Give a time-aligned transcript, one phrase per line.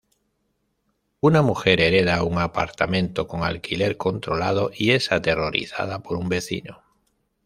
[1.19, 6.81] Una mujer hereda un apartamento con alquiler controlado y es aterrorizada por un vecino.